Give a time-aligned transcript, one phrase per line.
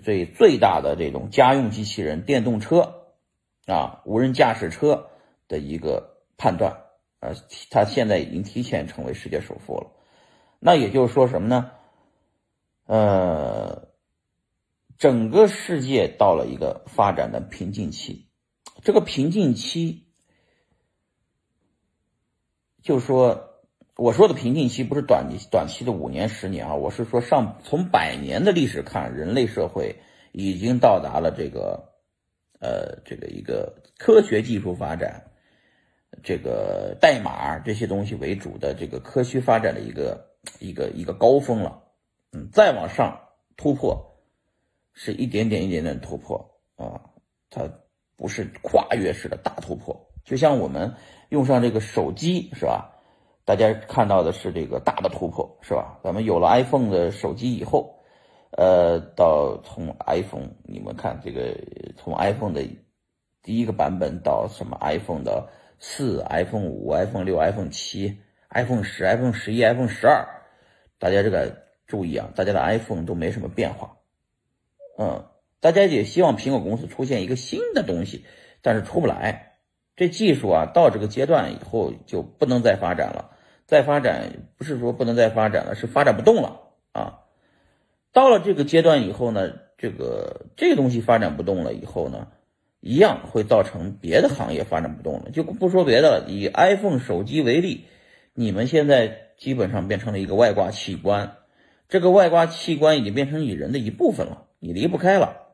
[0.00, 3.06] 最最大的这种家用机器人、电动车
[3.66, 5.10] 啊、无人驾驶车
[5.46, 6.72] 的一个判断
[7.20, 7.30] 啊，
[7.70, 9.90] 它现在已经提前成为世界首富了。
[10.58, 11.70] 那也就是说什么呢？
[12.86, 13.88] 呃，
[14.98, 18.28] 整个世界到了一个发展的瓶颈期，
[18.82, 20.06] 这个瓶颈期，
[22.82, 23.49] 就说。
[24.00, 29.94] 我说的瓶颈期不是短短期的五年十年啊，我是说上从百年的历史看，人类社会
[30.32, 31.92] 已经到达了这个
[32.60, 35.22] 呃这个一个科学技术发展，
[36.22, 40.30] 这个代码这些东西为主的这个科学发展的一个
[40.60, 41.82] 一个一个高峰了。
[42.32, 43.20] 嗯，再往上
[43.58, 44.16] 突破
[44.94, 46.98] 是一点点一点点突破啊，
[47.50, 47.68] 它
[48.16, 50.94] 不是跨越式的大突破，就像我们
[51.28, 52.96] 用上这个手机是吧？
[53.50, 55.98] 大家看到的是这个大的突破，是吧？
[56.04, 57.98] 咱们有了 iPhone 的手机以后，
[58.52, 61.52] 呃，到从 iPhone，你们看这个
[61.96, 62.62] 从 iPhone 的
[63.42, 65.48] 第一个版本到什么 iPhone 的
[65.80, 70.28] 四、iPhone 五、iPhone 六、iPhone 七、iPhone 十、iPhone 十一、iPhone 十二，
[71.00, 71.52] 大家这个
[71.88, 73.96] 注意啊，大家的 iPhone 都没什么变化，
[74.96, 75.26] 嗯，
[75.58, 78.24] 大家也希望苹果公司出现一个新的东西，
[78.62, 79.54] 但是出不来，
[79.96, 83.38] 这技术啊，到这个阶段以后就不能再发展了。
[83.70, 87.20] 再发展不是说不能再发展了，是发展不动了啊！
[88.12, 92.26] 到了这个阶段以后呢，这个这个东西发展不动了以后呢，
[92.80, 95.30] 一样会造成别的行业发展不动了。
[95.30, 97.84] 就不说别的了，以 iPhone 手机为例，
[98.34, 101.36] 你们现在基本上变成了一个外挂器官，
[101.88, 105.46] 这个外挂器官已经变成你人的一部分了，你离不开了。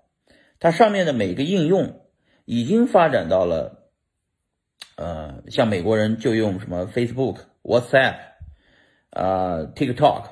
[0.59, 2.01] 它上面的每个应用
[2.47, 3.91] 已经发展到了，
[4.97, 7.41] 呃，像美国人就用什么 Facebook。
[7.67, 8.17] WhatsApp，
[9.11, 10.31] 啊，TikTok，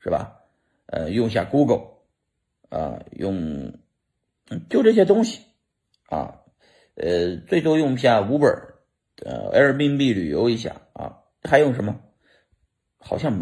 [0.00, 0.42] 是吧？
[0.86, 2.02] 呃，用一下 Google，
[2.68, 3.72] 啊，用，
[4.68, 5.46] 就这些东西，
[6.10, 6.42] 啊，
[6.94, 8.74] 呃，最多用一下 Uber，
[9.24, 11.98] 呃，Airbnb 旅游一下啊，还用什么？
[12.98, 13.32] 好像没。